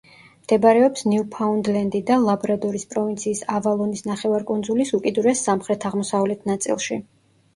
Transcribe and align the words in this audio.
მდებარეობს 0.43 1.03
ნიუფაუნდლენდი 1.09 1.99
და 2.07 2.15
ლაბრადორის 2.23 2.85
პროვინციის 2.95 3.43
ავალონის 3.57 4.03
ნახევარკუნძულის 4.11 4.93
უკიდურეს 5.01 5.45
სამხრეთ-აღმოსავლეთ 5.51 6.49
ნაწილში. 6.53 6.99